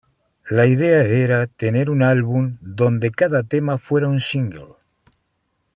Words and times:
La 0.49 0.65
idea 0.65 1.03
era 1.03 1.45
tener 1.45 1.91
un 1.91 2.01
álbum 2.01 2.57
donde 2.61 3.11
cada 3.11 3.43
tema 3.43 3.77
fuera 3.77 4.07
un 4.07 4.19
single. 4.19 4.73